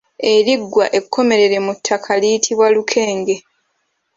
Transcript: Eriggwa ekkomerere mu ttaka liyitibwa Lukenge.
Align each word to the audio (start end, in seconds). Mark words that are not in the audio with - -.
Eriggwa 0.33 0.85
ekkomerere 0.97 1.57
mu 1.65 1.73
ttaka 1.77 2.11
liyitibwa 2.21 2.67
Lukenge. 2.75 3.35